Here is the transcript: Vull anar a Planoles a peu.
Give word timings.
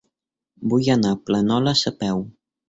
Vull 0.71 0.89
anar 0.93 1.11
a 1.17 1.19
Planoles 1.27 1.85
a 1.93 1.95
peu. 2.01 2.25